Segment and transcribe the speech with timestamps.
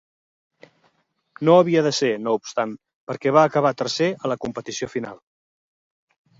[1.49, 2.75] No havia de ser, no obstant,
[3.11, 5.25] perquè va acabar tercer a la competició final.